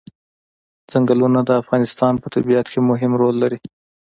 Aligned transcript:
ځنګلونه 0.91 1.39
د 1.43 1.49
افغانستان 1.61 2.13
په 2.21 2.27
طبیعت 2.35 2.65
کې 2.73 2.79
مهم 2.89 3.11
رول 3.21 3.35
لري. 3.43 3.59